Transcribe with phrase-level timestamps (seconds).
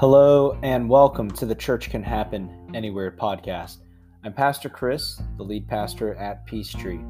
[0.00, 3.80] Hello and welcome to the Church Can Happen Anywhere podcast.
[4.24, 7.00] I'm Pastor Kris, the lead pastor at Peace Tree.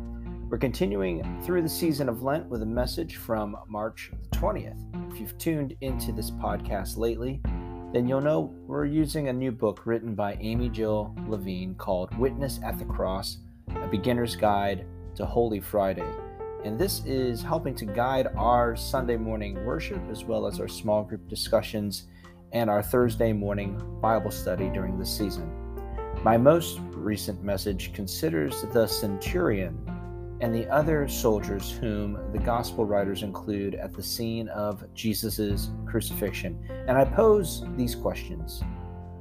[0.48, 5.12] We're continuing through the season of Lent with a message from March 20th.
[5.12, 7.40] If you've tuned into this podcast lately,
[7.92, 12.58] then you'll know we're using a new book written by Amy Jill Levine called Witness
[12.64, 13.38] at the Cross
[13.68, 14.84] A Beginner's Guide
[15.14, 16.10] to Holy Friday.
[16.64, 21.04] And this is helping to guide our Sunday morning worship as well as our small
[21.04, 22.08] group discussions
[22.52, 25.50] and our Thursday morning Bible study during the season.
[26.24, 29.78] My most recent message considers the centurion
[30.40, 36.58] and the other soldiers whom the gospel writers include at the scene of Jesus' crucifixion.
[36.88, 38.62] And I pose these questions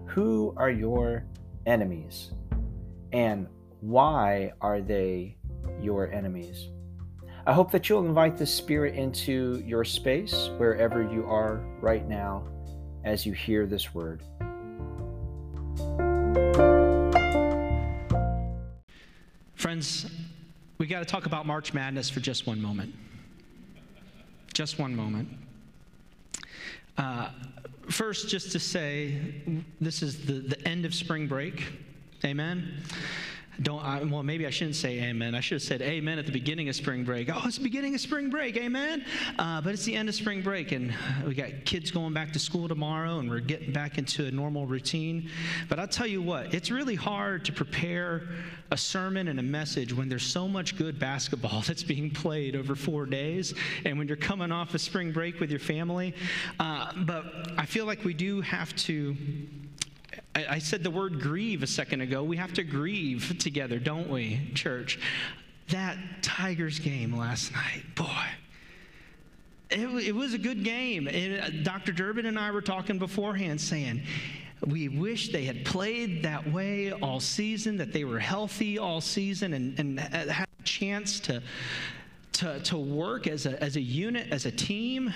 [0.06, 1.26] Who are your
[1.66, 2.32] enemies?
[3.12, 3.48] And
[3.82, 5.38] why are they
[5.82, 6.70] your enemies?
[7.46, 12.44] I hope that you'll invite the Spirit into your space wherever you are right now
[13.10, 14.22] as you hear this word.
[19.56, 20.06] Friends,
[20.78, 22.94] we got to talk about March Madness for just one moment.
[24.54, 25.28] Just one moment.
[27.00, 27.30] Uh,
[27.90, 29.18] first, just to say,
[29.82, 31.64] this is the, the end of spring break.
[32.24, 32.84] Amen.
[33.62, 35.36] Don't I, well, maybe I shouldn't say amen.
[35.36, 37.30] I should have said amen at the beginning of spring break.
[37.34, 39.04] Oh, it's the beginning of spring break, amen.
[39.38, 40.94] Uh, but it's the end of spring break, and
[41.26, 44.66] we got kids going back to school tomorrow, and we're getting back into a normal
[44.66, 45.30] routine.
[45.68, 48.30] But I'll tell you what, it's really hard to prepare
[48.72, 52.76] a sermon and a message when there's so much good basketball that's being played over
[52.76, 56.14] four days, and when you're coming off a spring break with your family.
[56.60, 59.18] Uh, but I feel like we do have to
[60.36, 62.24] I, said the word grieve a second ago.
[62.24, 65.00] We have to grieve together, don't we, church?
[65.70, 68.26] That Tigers game last night, boy.
[69.70, 71.08] It, it was a good game.
[71.08, 71.92] It, uh, Dr.
[71.92, 74.02] Durbin and I were talking beforehand saying,
[74.66, 79.54] we wish they had played that way all season, that they were healthy all season
[79.54, 81.42] and, and had a chance to,
[82.34, 85.14] to, to work as a, as a unit, as a team,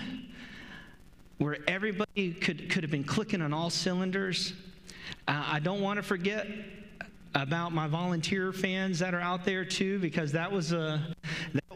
[1.39, 4.53] where everybody could, could have been clicking on all cylinders.
[5.27, 6.47] I don't want to forget
[7.35, 11.01] about my volunteer fans that are out there too, because that was a.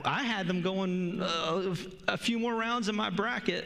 [0.06, 1.75] I had them going uh,
[2.07, 3.66] a few more rounds in my bracket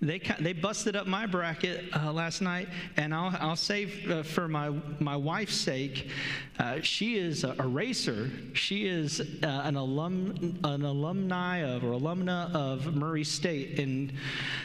[0.00, 4.48] they, they busted up my bracket uh, last night, and I'll, I'll say uh, for
[4.48, 6.08] my, my wife's sake,
[6.58, 8.30] uh, she is a, a, racer.
[8.52, 14.12] She is uh, an, alum, an alumni of or alumna of Murray State in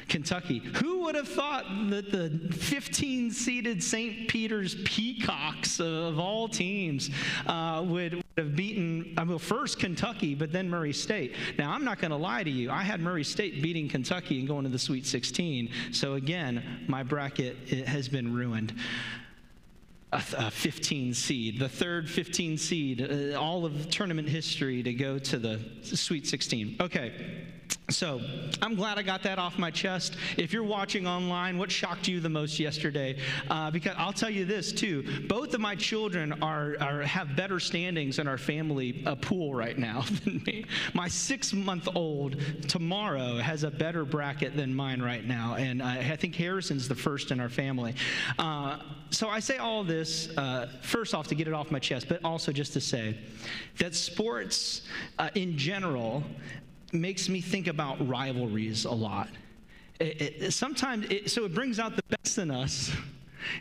[0.08, 0.60] Kentucky.
[0.60, 4.28] Who would have thought that the 15 seeded St.
[4.28, 7.10] Peter's Peacocks of all teams
[7.48, 11.36] uh, would, would have beaten, I mean, first Kentucky, but then Murray State?
[11.58, 12.72] Now, I'm not going to lie to you.
[12.72, 15.70] I had Murray State beating Kentucky and going to the Sweet 16.
[15.92, 17.58] So again, my bracket
[17.88, 18.74] has been ruined.
[20.12, 25.20] A, a 15 seed, the third 15 seed, uh, all of tournament history to go
[25.20, 26.78] to the Sweet 16.
[26.80, 27.46] Okay.
[27.90, 28.22] So
[28.62, 30.16] I'm glad I got that off my chest.
[30.38, 33.18] If you're watching online, what shocked you the most yesterday?
[33.50, 37.60] Uh, because I'll tell you this too: both of my children are, are have better
[37.60, 40.66] standings in our family uh, pool right now than me.
[40.94, 46.36] My six-month-old tomorrow has a better bracket than mine right now, and I, I think
[46.36, 47.96] Harrison's the first in our family.
[48.38, 48.78] Uh,
[49.10, 52.24] so I say all this uh, first off to get it off my chest, but
[52.24, 53.18] also just to say
[53.80, 54.82] that sports
[55.18, 56.24] uh, in general
[56.94, 59.30] makes me think about rivalries a lot.
[60.00, 62.92] It, it, sometimes, it, so it brings out the best in us.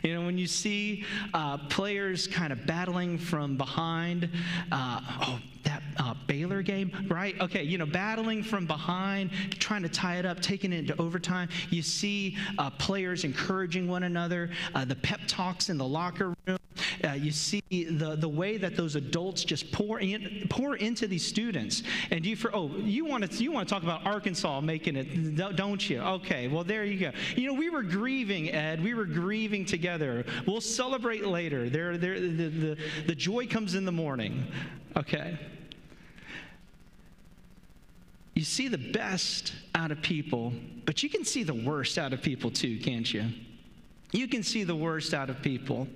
[0.03, 4.29] You know, when you see uh, players kind of battling from behind,
[4.73, 7.39] uh, oh, that uh, Baylor game, right?
[7.41, 11.49] Okay, you know, battling from behind, trying to tie it up, taking it into overtime.
[11.69, 16.57] You see uh, players encouraging one another, uh, the pep talks in the locker room.
[17.03, 21.25] Uh, you see the, the way that those adults just pour in, pour into these
[21.25, 21.83] students.
[22.11, 25.55] And you for oh you want to you want to talk about Arkansas making it,
[25.55, 25.99] don't you?
[25.99, 27.11] Okay, well there you go.
[27.35, 28.83] You know we were grieving, Ed.
[28.83, 30.25] We were grieving together.
[30.45, 31.69] We'll celebrate later.
[31.69, 32.77] There, there, the, the,
[33.07, 34.47] the joy comes in the morning.
[34.97, 35.37] Okay.
[38.35, 40.53] You see the best out of people,
[40.85, 43.25] but you can see the worst out of people too, can't you?
[44.11, 45.87] You can see the worst out of people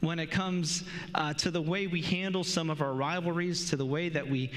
[0.00, 0.84] when it comes
[1.14, 4.50] uh, to the way we handle some of our rivalries, to the way that we,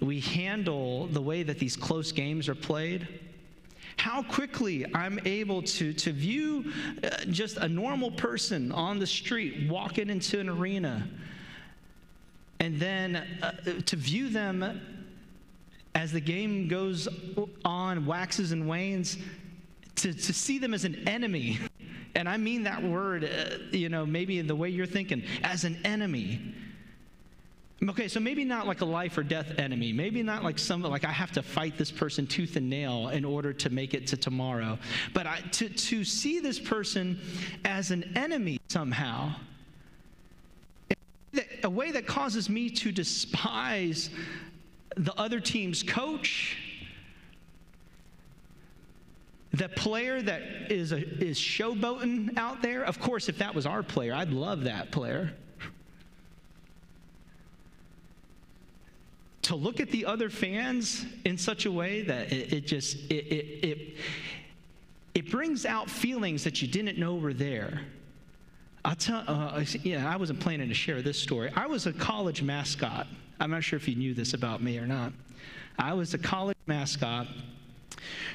[0.00, 3.06] we handle the way that these close games are played.
[3.96, 6.72] How quickly I'm able to, to view
[7.04, 11.06] uh, just a normal person on the street walking into an arena
[12.60, 13.52] and then uh,
[13.86, 14.80] to view them
[15.94, 17.08] as the game goes
[17.64, 19.18] on, waxes and wanes,
[19.96, 21.58] to, to see them as an enemy
[22.14, 25.64] And I mean that word, uh, you know, maybe in the way you're thinking, as
[25.64, 26.54] an enemy.
[27.88, 29.92] Okay, so maybe not like a life or death enemy.
[29.92, 33.24] Maybe not like some like I have to fight this person tooth and nail in
[33.24, 34.78] order to make it to tomorrow.
[35.14, 37.18] But I, to to see this person
[37.64, 39.34] as an enemy somehow,
[41.64, 44.10] a way that causes me to despise
[44.96, 46.56] the other team's coach,
[49.52, 52.84] the player that is a, is showboating out there.
[52.84, 55.32] Of course, if that was our player, I'd love that player.
[59.50, 63.26] to look at the other fans in such a way that it, it just it,
[63.26, 63.96] it, it,
[65.12, 67.80] it brings out feelings that you didn't know were there
[68.84, 71.50] i'll tell uh, yeah i wasn't planning to share this story.
[71.54, 73.06] I was a college mascot.
[73.38, 75.12] I'm not sure if you knew this about me or not.
[75.78, 77.26] I was a college mascot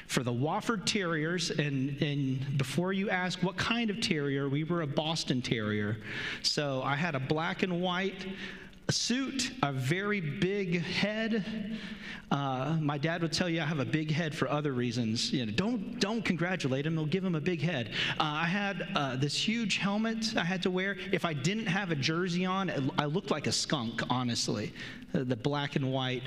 [0.06, 4.82] for the Wofford Terriers, and, and before you ask what kind of terrier, we were
[4.82, 5.98] a Boston Terrier.
[6.42, 8.26] So I had a black and white
[8.92, 11.44] suit, a very big head.
[12.30, 15.32] Uh, my dad would tell you I have a big head for other reasons.
[15.32, 17.90] You know, don't don't congratulate him; they'll give him a big head.
[18.18, 20.96] Uh, I had uh, this huge helmet I had to wear.
[21.12, 24.02] If I didn't have a jersey on, I looked like a skunk.
[24.10, 24.72] Honestly,
[25.14, 26.24] uh, the black and white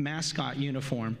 [0.00, 1.16] mascot uniform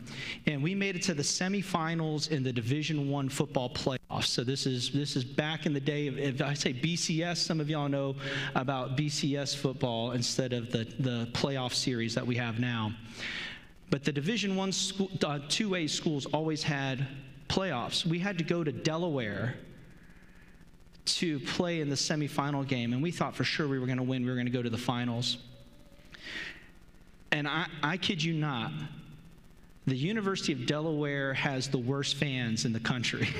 [0.46, 4.26] and we made it to the semifinals in the division one football playoffs.
[4.26, 7.60] So this is this is back in the day of if i say bcs some
[7.60, 8.16] of y'all know
[8.54, 12.92] about bcs football instead of the the playoff series that we have now.
[13.90, 17.06] But the division one school, uh, 2a schools always had
[17.48, 18.06] playoffs.
[18.06, 19.56] We had to go to delaware
[21.04, 24.04] to play in the semifinal game and we thought for sure we were going to
[24.04, 25.38] win we were going to go to the finals
[27.32, 28.72] and I, I kid you not,
[29.86, 33.28] the University of Delaware has the worst fans in the country.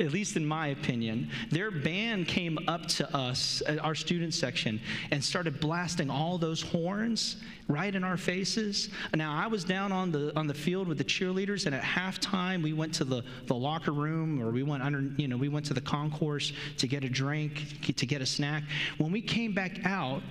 [0.00, 1.30] At least in my opinion.
[1.50, 4.80] Their band came up to us, uh, our student section,
[5.10, 7.36] and started blasting all those horns
[7.68, 8.88] right in our faces.
[9.14, 12.62] Now, I was down on the, on the field with the cheerleaders, and at halftime,
[12.62, 15.66] we went to the, the locker room or we went under, you know, we went
[15.66, 18.62] to the concourse to get a drink, to get a snack.
[18.96, 20.22] When we came back out,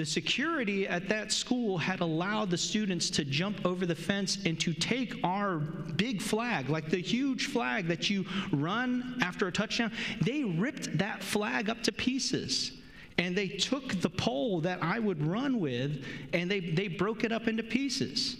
[0.00, 4.58] the security at that school had allowed the students to jump over the fence and
[4.58, 9.92] to take our big flag, like the huge flag that you run after a touchdown.
[10.22, 12.72] They ripped that flag up to pieces.
[13.18, 17.30] And they took the pole that I would run with and they, they broke it
[17.30, 18.38] up into pieces.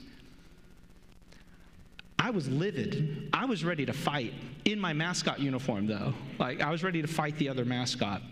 [2.18, 3.28] I was livid.
[3.34, 4.32] I was ready to fight
[4.64, 6.14] in my mascot uniform, though.
[6.38, 8.22] Like, I was ready to fight the other mascot.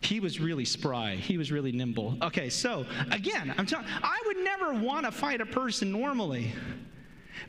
[0.00, 1.16] He was really spry.
[1.16, 2.16] He was really nimble.
[2.22, 6.52] Okay, so again, I'm telling I would never want to fight a person normally.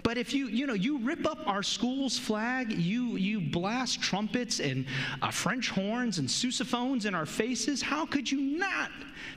[0.04, 4.60] But if you, you know, you rip up our school's flag, you, you blast trumpets
[4.60, 4.86] and
[5.22, 8.92] uh, French horns and sousaphones in our faces, how could you not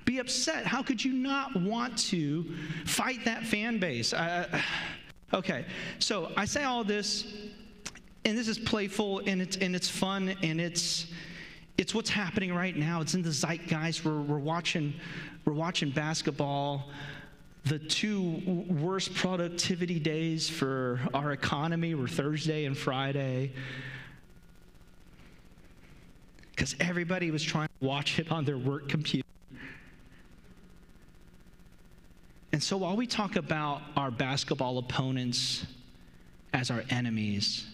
[0.05, 0.67] be upset?
[0.67, 2.55] How could you not want to
[2.85, 4.13] fight that fan base?
[4.13, 4.61] Uh,
[5.33, 5.65] okay,
[5.99, 7.27] so I say all this,
[8.25, 11.07] and this is playful and it's, and it's fun and it's,
[11.79, 13.01] it's what's happening right now.
[13.01, 14.05] It's in the zeitgeist.
[14.05, 14.95] We're, we're, watching,
[15.45, 16.91] we're watching basketball.
[17.65, 23.53] The two worst productivity days for our economy were Thursday and Friday.
[26.51, 29.27] Because everybody was trying to watch it on their work computer.
[32.53, 35.65] And so while we talk about our basketball opponents
[36.53, 37.67] as our enemies,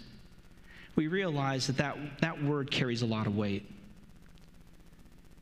[0.94, 3.68] we realize that that, that word carries a lot of weight.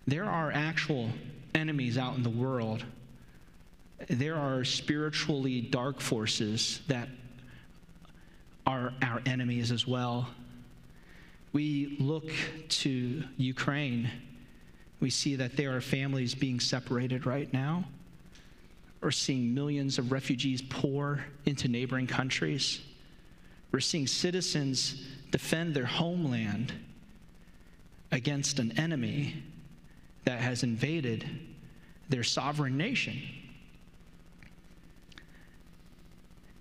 [0.07, 1.11] There are actual
[1.55, 2.85] enemies out in the world.
[4.09, 7.09] There are spiritually dark forces that
[8.67, 10.29] are our enemies as well.
[11.53, 12.31] We look
[12.69, 14.11] to Ukraine.
[15.01, 17.85] We see that there are families being separated right now.
[19.01, 22.81] We're seeing millions of refugees pour into neighboring countries.
[23.73, 26.73] We're seeing citizens defend their homeland
[28.13, 29.43] against an enemy
[30.27, 31.25] that has invaded
[32.09, 33.17] their sovereign nation.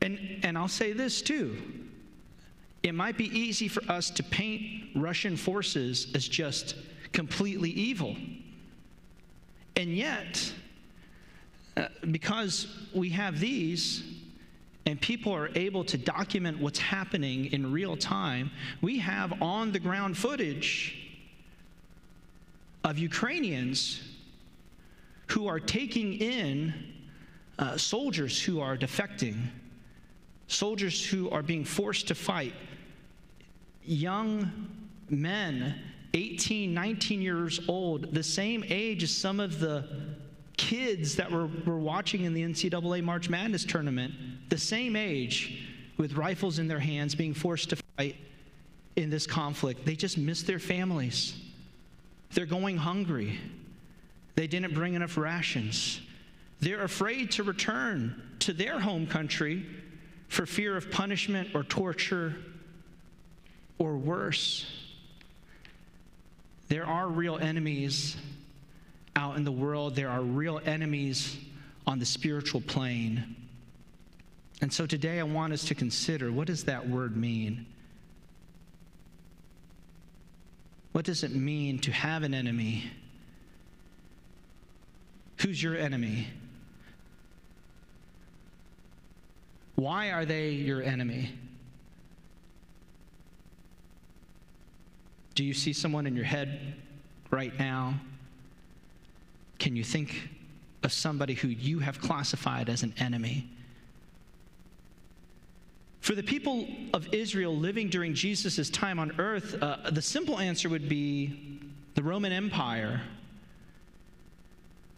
[0.01, 1.57] And, and I'll say this too.
[2.83, 6.75] It might be easy for us to paint Russian forces as just
[7.11, 8.15] completely evil.
[9.75, 10.53] And yet,
[11.75, 14.03] uh, because we have these,
[14.85, 19.79] and people are able to document what's happening in real time, we have on the
[19.79, 21.04] ground footage
[22.85, 23.99] of Ukrainians
[25.27, 26.73] who are taking in
[27.57, 29.47] uh, soldiers who are defecting,
[30.47, 32.53] soldiers who are being forced to fight,
[33.83, 34.69] young
[35.09, 35.81] men
[36.13, 39.89] 18, 19 years old, the same age as some of the
[40.55, 44.13] kids that were, were watching in the NCAA March Madness tournament,
[44.49, 48.15] the same age with rifles in their hands being forced to fight
[48.95, 49.85] in this conflict.
[49.85, 51.44] They just miss their families.
[52.35, 53.39] They're going hungry.
[54.35, 56.01] They didn't bring enough rations.
[56.59, 59.65] They're afraid to return to their home country
[60.27, 62.35] for fear of punishment or torture
[63.79, 64.65] or worse.
[66.67, 68.17] There are real enemies
[69.15, 71.37] out in the world, there are real enemies
[71.87, 73.35] on the spiritual plane.
[74.61, 77.65] And so today I want us to consider what does that word mean?
[80.95, 82.89] What does it mean to have an enemy?
[85.41, 86.29] Who's your enemy?
[89.75, 91.37] Why are they your enemy?
[95.33, 96.75] Do you see someone in your head
[97.29, 97.95] right now?
[99.59, 100.29] Can you think
[100.81, 103.49] of somebody who you have classified as an enemy?
[106.05, 110.69] For the people of Israel living during Jesus' time on earth, uh, the simple answer
[110.69, 111.59] would be
[111.95, 113.01] the Roman Empire,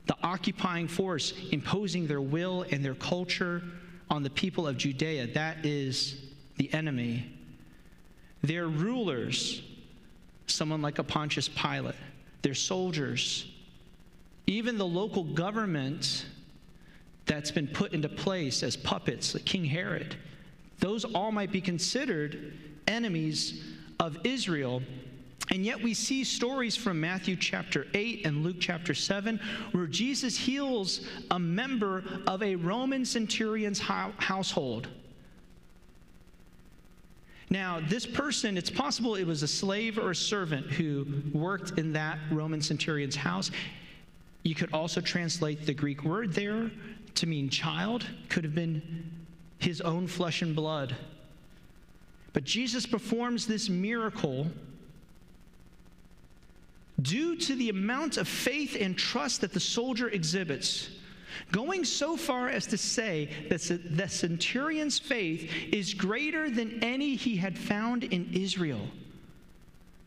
[0.08, 3.64] the occupying force imposing their will and their culture
[4.10, 5.28] on the people of Judea.
[5.28, 6.20] That is
[6.58, 7.32] the enemy.
[8.42, 9.62] Their rulers,
[10.48, 11.96] someone like a Pontius Pilate,
[12.42, 13.50] their soldiers,
[14.46, 16.26] even the local government
[17.26, 20.18] that's been put into place as puppets, like King Herod,
[20.80, 22.54] those all might be considered
[22.88, 23.64] enemies
[24.00, 24.82] of Israel.
[25.50, 29.40] And yet, we see stories from Matthew chapter 8 and Luke chapter 7
[29.72, 34.90] where Jesus heals a member of a Roman centurion's household.
[37.50, 41.94] Now, this person, it's possible it was a slave or a servant who worked in
[41.94, 43.52] that Roman centurion's house.
[44.44, 46.70] You could also translate the Greek word there
[47.16, 48.82] to mean child, could have been
[49.60, 50.96] his own flesh and blood.
[52.34, 54.48] But Jesus performs this miracle
[57.02, 60.90] due to the amount of faith and trust that the soldier exhibits,
[61.52, 63.62] going so far as to say that
[63.96, 68.82] the centurion's faith is greater than any he had found in Israel.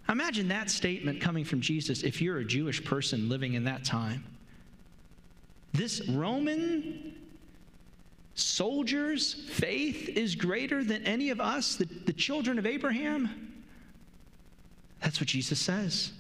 [0.09, 4.25] Imagine that statement coming from Jesus if you're a Jewish person living in that time.
[5.73, 7.15] This Roman
[8.35, 13.53] soldier's faith is greater than any of us, the, the children of Abraham.
[15.01, 16.13] That's what Jesus says.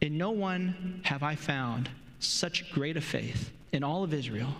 [0.00, 1.88] In no one have I found
[2.20, 4.54] such great a faith in all of Israel.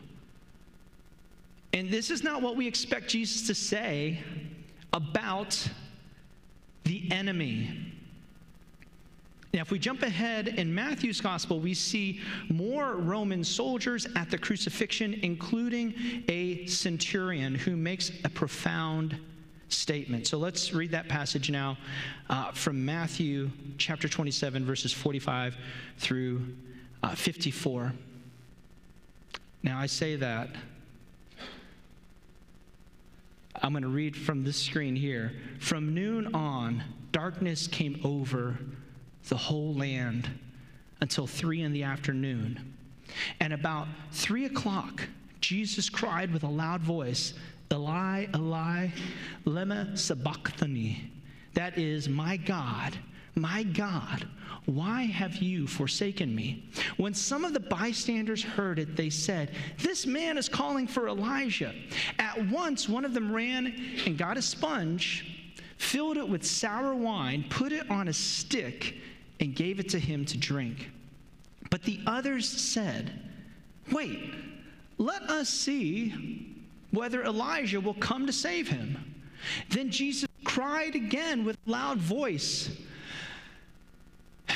[1.72, 4.20] And this is not what we expect Jesus to say
[4.92, 5.68] about
[6.84, 7.85] the enemy.
[9.54, 14.38] Now, if we jump ahead in Matthew's gospel, we see more Roman soldiers at the
[14.38, 15.94] crucifixion, including
[16.28, 19.18] a centurion who makes a profound
[19.68, 20.26] statement.
[20.26, 21.76] So let's read that passage now
[22.28, 25.56] uh, from Matthew chapter 27, verses 45
[25.98, 26.54] through
[27.02, 27.92] uh, 54.
[29.62, 30.50] Now, I say that
[33.62, 35.32] I'm going to read from this screen here.
[35.60, 38.58] From noon on, darkness came over
[39.28, 40.30] the whole land
[41.00, 42.74] until three in the afternoon.
[43.40, 45.06] And about three o'clock,
[45.40, 47.34] Jesus cried with a loud voice,
[47.72, 48.88] Eli, Eli,
[49.44, 51.10] lema sabachthani.
[51.54, 52.96] That is, my God,
[53.34, 54.26] my God,
[54.66, 56.64] why have you forsaken me?
[56.96, 61.74] When some of the bystanders heard it, they said, This man is calling for Elijah.
[62.18, 63.74] At once, one of them ran
[64.06, 68.96] and got a sponge, filled it with sour wine, put it on a stick,
[69.40, 70.90] and gave it to him to drink.
[71.70, 73.12] But the others said,
[73.92, 74.34] Wait,
[74.98, 76.54] let us see
[76.90, 79.14] whether Elijah will come to save him.
[79.70, 82.70] Then Jesus cried again with loud voice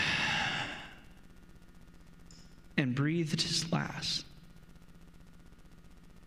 [2.76, 4.24] and breathed his last.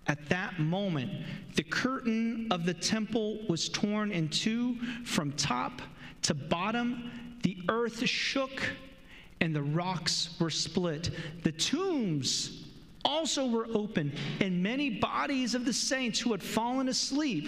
[0.06, 1.12] At that moment,
[1.56, 5.82] the curtain of the temple was torn in two from top
[6.24, 7.10] to bottom
[7.44, 8.64] the earth shook
[9.40, 11.12] and the rocks were split.
[11.44, 12.64] The tombs
[13.06, 17.48] also were open, and many bodies of the saints who had fallen asleep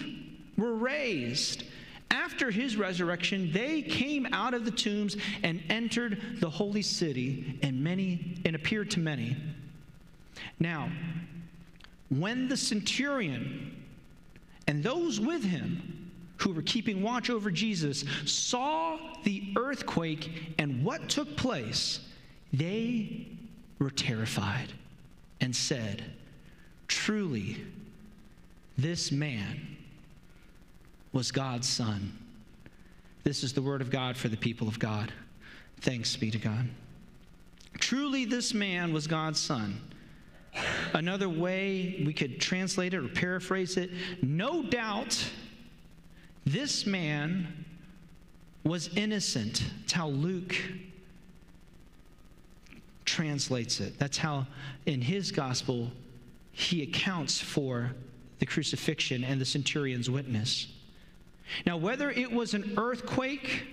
[0.56, 1.64] were raised.
[2.10, 7.82] After his resurrection, they came out of the tombs and entered the holy city, and
[7.82, 9.36] many and appeared to many.
[10.60, 10.90] Now,
[12.10, 13.84] when the centurion
[14.68, 16.05] and those with him
[16.38, 22.00] who were keeping watch over Jesus saw the earthquake and what took place,
[22.52, 23.26] they
[23.78, 24.72] were terrified
[25.40, 26.04] and said,
[26.88, 27.64] Truly,
[28.78, 29.76] this man
[31.12, 32.16] was God's son.
[33.24, 35.12] This is the word of God for the people of God.
[35.80, 36.68] Thanks be to God.
[37.78, 39.80] Truly, this man was God's son.
[40.94, 43.90] Another way we could translate it or paraphrase it
[44.22, 45.22] no doubt
[46.46, 47.64] this man
[48.64, 49.62] was innocent.
[49.80, 50.54] That's how Luke
[53.04, 53.98] translates it.
[53.98, 54.46] That's how,
[54.86, 55.90] in his gospel,
[56.52, 57.92] he accounts for
[58.38, 60.68] the crucifixion and the centurion's witness.
[61.64, 63.66] Now, whether it was an earthquake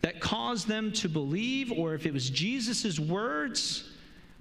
[0.00, 3.90] that caused them to believe, or if it was Jesus' words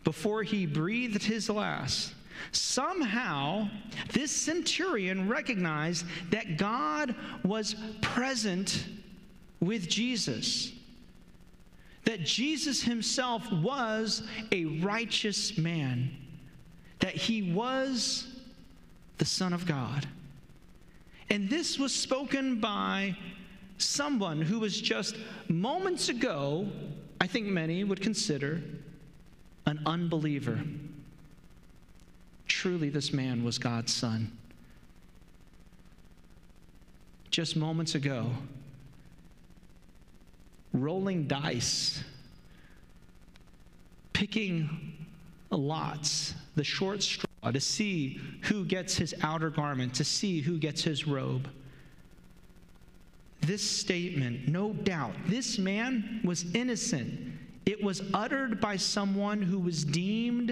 [0.04, 2.14] before he breathed his last,
[2.52, 3.70] somehow
[4.14, 8.86] this centurion recognized that God was present
[9.60, 10.74] with Jesus.
[12.06, 16.12] That Jesus himself was a righteous man,
[17.00, 18.28] that he was
[19.18, 20.08] the Son of God.
[21.30, 23.16] And this was spoken by
[23.78, 25.16] someone who was just
[25.48, 26.68] moments ago,
[27.20, 28.62] I think many would consider
[29.66, 30.60] an unbeliever.
[32.62, 34.32] Truly, this man was God's son.
[37.32, 38.30] Just moments ago,
[40.72, 42.04] rolling dice,
[44.14, 44.94] picking
[45.50, 50.84] lots, the short straw to see who gets his outer garment, to see who gets
[50.84, 51.50] his robe.
[53.40, 57.40] This statement, no doubt, this man was innocent.
[57.66, 60.52] It was uttered by someone who was deemed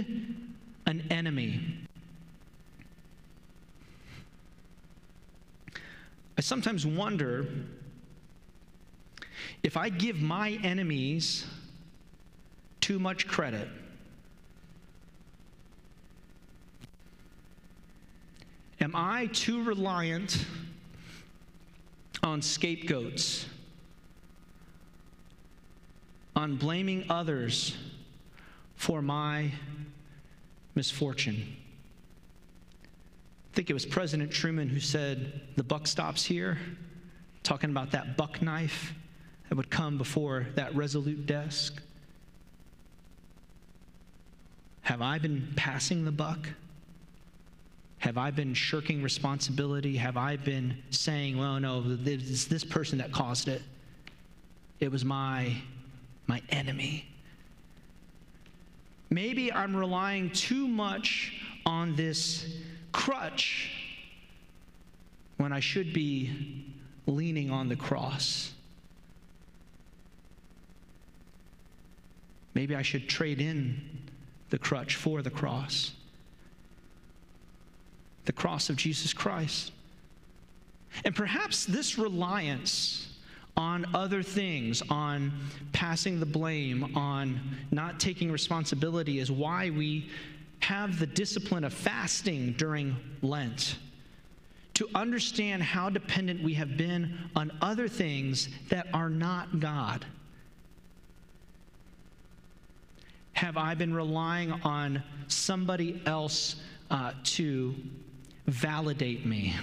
[0.87, 1.85] an enemy.
[6.39, 7.46] I sometimes wonder
[9.62, 11.46] if I give my enemies
[12.79, 13.68] too much credit.
[18.79, 20.46] Am I too reliant
[22.24, 23.46] on scapegoats,
[26.37, 27.75] on blaming others
[28.77, 29.51] for my
[30.74, 31.57] misfortune?
[33.51, 36.57] I think it was President Truman who said, The buck stops here,
[37.44, 38.94] talking about that buck knife
[39.50, 41.81] that would come before that resolute desk.
[44.81, 46.48] Have I been passing the buck?
[48.00, 49.98] Have I been shirking responsibility?
[49.98, 53.62] Have I been saying, well, no, it's this person that caused it?
[54.79, 55.53] It was my,
[56.27, 57.05] my enemy.
[59.09, 61.33] Maybe I'm relying too much
[61.66, 62.46] on this
[62.91, 63.71] crutch
[65.37, 66.65] when I should be
[67.07, 68.51] leaning on the cross.
[72.53, 73.81] Maybe I should trade in
[74.49, 75.91] the crutch for the cross
[78.29, 79.71] the cross of Jesus Christ.
[81.03, 83.11] And perhaps this reliance
[83.57, 85.33] on other things, on
[85.73, 87.39] passing the blame, on
[87.71, 90.11] not taking responsibility, is why we
[90.70, 93.79] have the discipline of fasting during Lent.
[94.75, 100.05] To understand how dependent we have been on other things that are not God.
[103.34, 106.58] Have I been relying on somebody else
[106.92, 107.74] uh, to
[108.46, 109.55] validate me?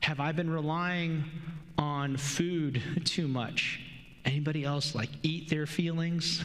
[0.00, 1.24] Have I been relying
[1.76, 3.78] on food too much?
[4.24, 6.42] Anybody else like eat their feelings?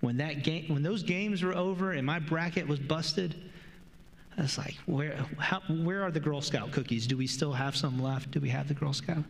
[0.00, 3.34] When that game, when those games were over and my bracket was busted,
[4.36, 7.06] I was like, where, how, where are the Girl Scout cookies?
[7.06, 8.30] Do we still have some left?
[8.30, 9.24] Do we have the Girl Scout?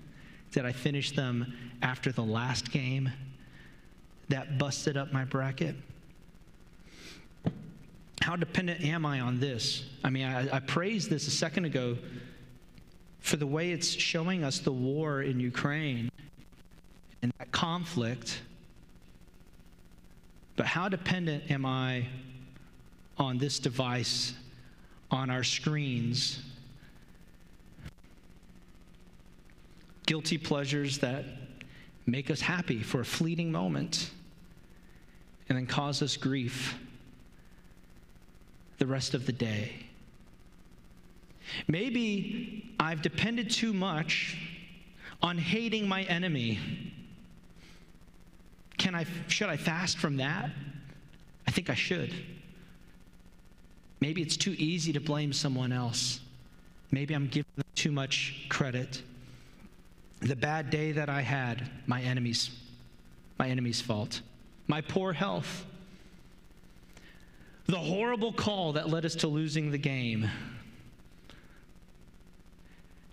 [0.51, 1.53] Did I finish them
[1.83, 3.11] after the last game
[4.29, 5.77] that busted up my bracket?
[8.21, 9.85] How dependent am I on this?
[10.03, 11.97] I mean, I, I praised this a second ago
[13.21, 16.11] for the way it's showing us the war in Ukraine
[17.23, 18.41] and that conflict.
[20.57, 22.07] But how dependent am I
[23.19, 24.35] on this device,
[25.11, 26.43] on our screens?
[30.07, 31.25] Guilty pleasures that
[32.07, 34.11] make us happy for a fleeting moment
[35.49, 36.79] and then cause us grief
[38.79, 39.73] the rest of the day.
[41.69, 44.37] Maybe I've depended too much
[45.23, 46.59] on hating my enemy.
[48.79, 50.51] Can I, should I fast from that?
[51.47, 52.13] I think I should.
[54.01, 56.21] Maybe it's too easy to blame someone else.
[56.91, 59.03] Maybe I'm giving them too much credit.
[60.21, 62.51] The bad day that I had, my enemies,
[63.39, 64.21] my enemy's fault.
[64.67, 65.65] My poor health.
[67.67, 70.29] The horrible call that led us to losing the game.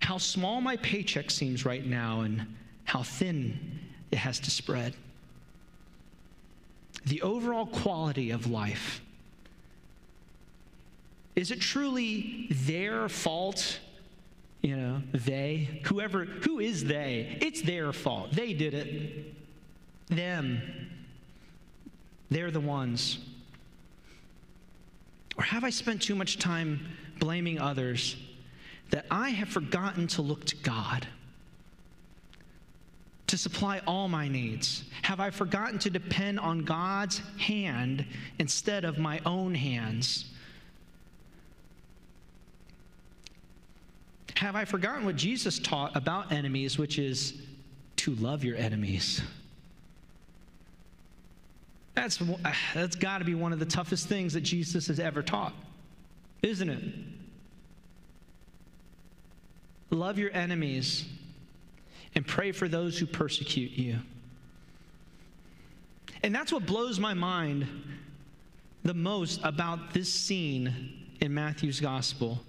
[0.00, 2.46] How small my paycheck seems right now and
[2.84, 4.94] how thin it has to spread.
[7.06, 9.00] The overall quality of life.
[11.36, 13.80] Is it truly their fault?
[14.62, 17.36] You know, they, whoever, who is they?
[17.40, 18.32] It's their fault.
[18.32, 19.34] They did it.
[20.08, 20.62] Them.
[22.30, 23.18] They're the ones.
[25.36, 26.86] Or have I spent too much time
[27.18, 28.16] blaming others
[28.90, 31.06] that I have forgotten to look to God?
[33.26, 34.84] To supply all my needs?
[35.02, 38.04] Have I forgotten to depend on God's hand
[38.38, 40.26] instead of my own hands?
[44.36, 47.34] Have I forgotten what Jesus taught about enemies, which is
[47.96, 49.22] to love your enemies?
[51.94, 52.36] That's, uh,
[52.74, 55.54] that's got to be one of the toughest things that Jesus has ever taught,
[56.42, 56.82] isn't it?
[59.90, 61.04] Love your enemies
[62.14, 63.98] and pray for those who persecute you.
[66.22, 67.66] And that's what blows my mind
[68.82, 72.40] the most about this scene in Matthew's gospel.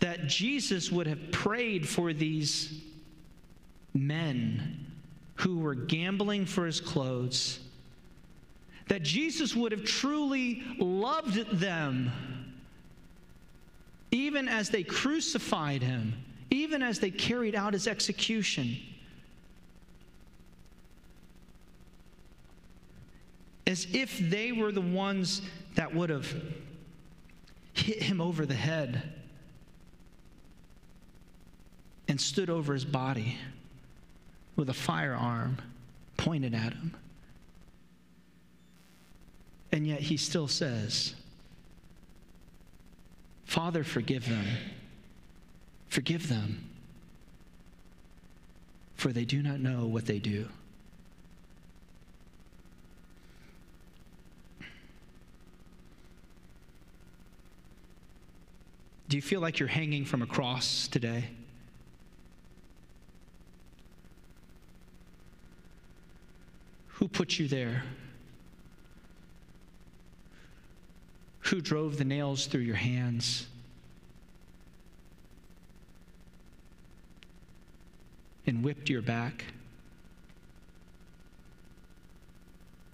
[0.00, 2.80] That Jesus would have prayed for these
[3.92, 4.86] men
[5.34, 7.60] who were gambling for his clothes,
[8.88, 12.10] that Jesus would have truly loved them
[14.10, 16.14] even as they crucified him
[16.50, 18.76] even as they carried out his execution.
[23.66, 25.42] As if they were the ones
[25.76, 26.34] that would have
[27.72, 29.02] hit him over the head
[32.08, 33.38] and stood over his body
[34.56, 35.58] with a firearm
[36.16, 36.96] pointed at him.
[39.70, 41.14] And yet he still says,
[43.44, 44.44] Father, forgive them
[45.90, 46.70] Forgive them,
[48.94, 50.48] for they do not know what they do.
[59.08, 61.24] Do you feel like you're hanging from a cross today?
[66.86, 67.82] Who put you there?
[71.40, 73.48] Who drove the nails through your hands?
[78.50, 79.44] And whipped your back?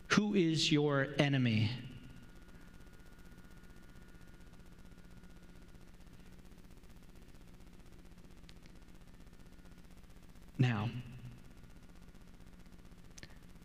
[0.08, 1.70] Who is your enemy?
[10.58, 10.90] Now,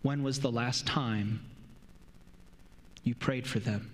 [0.02, 1.42] when was the last time
[3.04, 3.92] you prayed for them?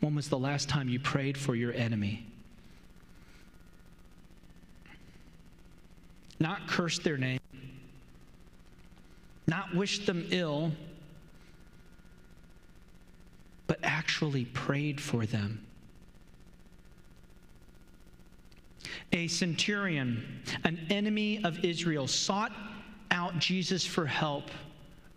[0.00, 2.26] When was the last time you prayed for your enemy?
[6.38, 7.40] Not cursed their name,
[9.46, 10.72] not wished them ill,
[13.66, 15.64] but actually prayed for them.
[19.12, 22.52] A centurion, an enemy of Israel, sought
[23.10, 24.50] out Jesus for help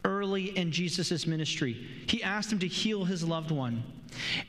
[0.06, 1.88] early in Jesus' ministry.
[2.08, 3.84] He asked him to heal his loved one.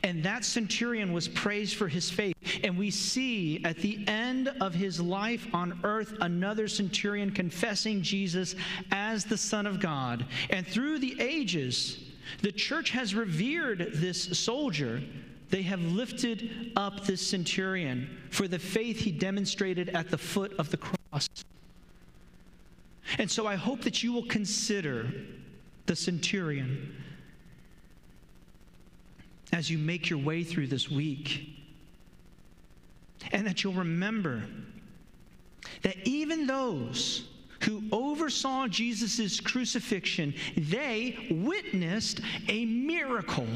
[0.03, 2.35] And that centurion was praised for his faith.
[2.63, 8.55] And we see at the end of his life on earth another centurion confessing Jesus
[8.91, 10.25] as the Son of God.
[10.49, 11.99] And through the ages,
[12.41, 15.01] the church has revered this soldier.
[15.49, 20.71] They have lifted up this centurion for the faith he demonstrated at the foot of
[20.71, 21.29] the cross.
[23.17, 25.11] And so I hope that you will consider
[25.85, 26.95] the centurion
[29.53, 31.49] as you make your way through this week.
[33.31, 34.43] And that you'll remember
[35.83, 37.27] that even those
[37.61, 43.47] who oversaw Jesus' crucifixion, they witnessed a miracle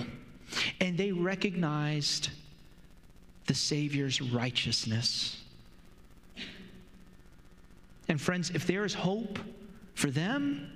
[0.79, 2.29] and they recognized
[3.47, 5.41] the Savior's righteousness.
[8.07, 9.39] And friends, if there is hope
[9.95, 10.71] for them,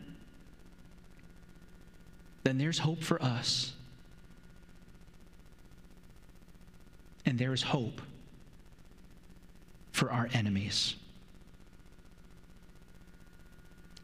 [2.44, 3.74] then there's hope for us.
[7.26, 8.02] And there is hope
[9.92, 10.96] for our enemies.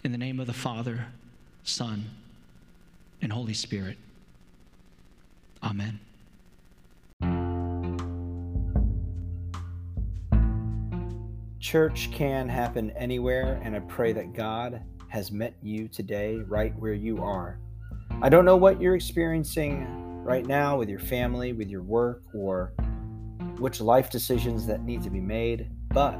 [0.04, 1.08] In the name of the Father,
[1.64, 2.12] Son,
[3.22, 3.98] and Holy Spirit.
[5.64, 6.00] Amen.
[11.60, 16.94] Church can happen anywhere, and I pray that God has met you today right where
[16.94, 17.58] you are.
[18.22, 19.86] I don't know what you're experiencing
[20.24, 22.74] right now with your family, with your work, or
[23.60, 26.20] which life decisions that need to be made, but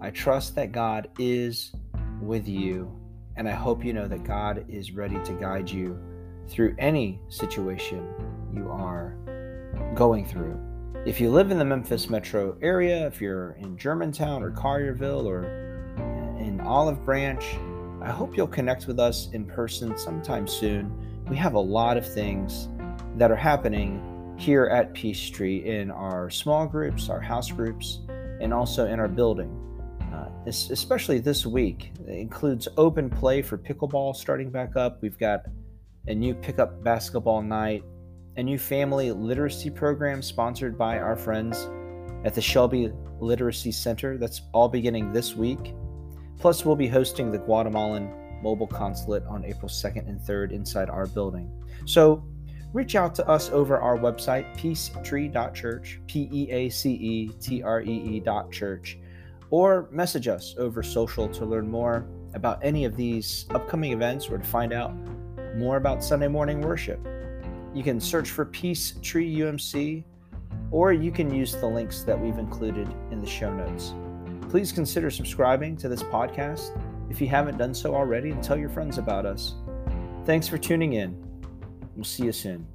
[0.00, 1.72] I trust that God is
[2.20, 2.94] with you,
[3.36, 5.98] and I hope you know that God is ready to guide you
[6.46, 8.06] through any situation
[8.54, 9.16] you are
[9.94, 10.60] going through.
[11.06, 15.44] If you live in the Memphis metro area, if you're in Germantown or Collierville or
[16.38, 17.44] in Olive Branch,
[18.00, 20.92] I hope you'll connect with us in person sometime soon.
[21.28, 22.68] We have a lot of things
[23.16, 28.00] that are happening here at Peace Tree in our small groups, our house groups,
[28.40, 29.50] and also in our building.
[30.14, 35.02] Uh, especially this week, it includes open play for pickleball starting back up.
[35.02, 35.46] We've got
[36.06, 37.82] a new pickup basketball night,
[38.36, 41.68] a new family literacy program sponsored by our friends
[42.24, 44.16] at the Shelby Literacy Center.
[44.16, 45.74] That's all beginning this week.
[46.38, 51.06] Plus, we'll be hosting the Guatemalan Mobile Consulate on April 2nd and 3rd inside our
[51.06, 51.50] building.
[51.84, 52.24] So,
[52.72, 57.82] reach out to us over our website, peacetree.church, P E A C E T R
[57.82, 58.98] E E dot church,
[59.50, 64.38] or message us over social to learn more about any of these upcoming events or
[64.38, 64.94] to find out
[65.56, 67.00] more about Sunday morning worship.
[67.74, 70.04] You can search for Peace Tree UMC,
[70.70, 73.94] or you can use the links that we've included in the show notes.
[74.48, 76.80] Please consider subscribing to this podcast
[77.10, 79.54] if you haven't done so already and tell your friends about us.
[80.24, 81.16] Thanks for tuning in.
[81.94, 82.66] We'll see you soon.